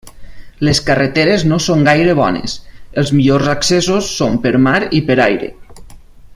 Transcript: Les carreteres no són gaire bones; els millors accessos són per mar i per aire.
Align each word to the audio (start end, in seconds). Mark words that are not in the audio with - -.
Les 0.67 0.79
carreteres 0.87 1.43
no 1.51 1.59
són 1.65 1.83
gaire 1.89 2.15
bones; 2.21 2.57
els 3.03 3.13
millors 3.19 3.53
accessos 3.55 4.11
són 4.17 4.43
per 4.47 4.57
mar 4.69 4.77
i 5.01 5.07
per 5.11 5.23
aire. 5.31 5.55